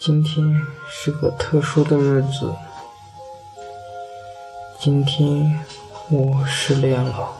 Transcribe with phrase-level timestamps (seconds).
[0.00, 2.54] 今天是个特殊的日子
[4.78, 5.58] 今天
[6.08, 7.37] 我失恋了。